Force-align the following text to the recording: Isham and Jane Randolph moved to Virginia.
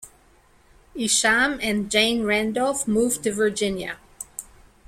Isham 0.95 1.59
and 1.61 1.91
Jane 1.91 2.23
Randolph 2.23 2.87
moved 2.87 3.21
to 3.25 3.31
Virginia. 3.31 3.97